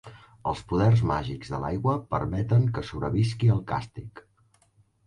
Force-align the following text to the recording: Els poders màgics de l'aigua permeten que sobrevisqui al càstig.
Els 0.51 0.61
poders 0.71 1.03
màgics 1.11 1.53
de 1.55 1.59
l'aigua 1.65 1.95
permeten 2.15 2.67
que 2.79 2.87
sobrevisqui 2.91 3.55
al 3.59 3.65
càstig. 3.75 4.27